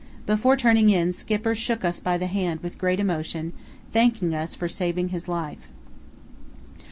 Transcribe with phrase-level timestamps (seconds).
[0.25, 3.53] Before turning in Skipper shook us by the hand with great emotion,
[3.93, 5.67] thanking us for saving his life."